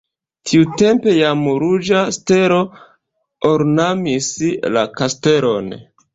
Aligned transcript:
Tiutempe 0.51 1.11
jam 1.17 1.43
ruĝa 1.63 1.99
stelo 2.17 2.57
ornamis 3.51 4.33
la 4.79 4.87
kastelon. 4.99 5.71